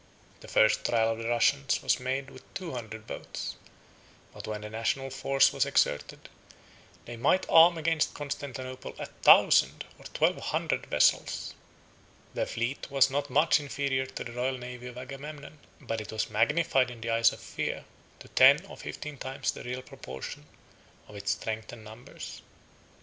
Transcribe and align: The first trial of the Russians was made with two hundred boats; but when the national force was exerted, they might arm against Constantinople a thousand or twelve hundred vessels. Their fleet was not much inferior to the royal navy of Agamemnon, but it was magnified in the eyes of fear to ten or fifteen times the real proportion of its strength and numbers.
The 0.39 0.47
first 0.47 0.83
trial 0.83 1.11
of 1.11 1.19
the 1.19 1.27
Russians 1.27 1.83
was 1.83 1.99
made 1.99 2.31
with 2.31 2.51
two 2.55 2.71
hundred 2.71 3.05
boats; 3.05 3.55
but 4.33 4.47
when 4.47 4.61
the 4.61 4.69
national 4.71 5.11
force 5.11 5.53
was 5.53 5.63
exerted, 5.63 6.27
they 7.05 7.15
might 7.17 7.47
arm 7.47 7.77
against 7.77 8.15
Constantinople 8.15 8.95
a 8.97 9.05
thousand 9.05 9.85
or 9.99 10.05
twelve 10.05 10.37
hundred 10.39 10.87
vessels. 10.87 11.53
Their 12.33 12.47
fleet 12.47 12.89
was 12.89 13.11
not 13.11 13.29
much 13.29 13.59
inferior 13.59 14.07
to 14.07 14.23
the 14.23 14.31
royal 14.31 14.57
navy 14.57 14.87
of 14.87 14.97
Agamemnon, 14.97 15.59
but 15.79 16.01
it 16.01 16.11
was 16.11 16.31
magnified 16.31 16.89
in 16.89 17.01
the 17.01 17.11
eyes 17.11 17.31
of 17.31 17.39
fear 17.39 17.85
to 18.21 18.27
ten 18.29 18.65
or 18.65 18.77
fifteen 18.77 19.19
times 19.19 19.51
the 19.51 19.61
real 19.63 19.83
proportion 19.83 20.47
of 21.07 21.15
its 21.15 21.29
strength 21.33 21.71
and 21.71 21.83
numbers. 21.83 22.41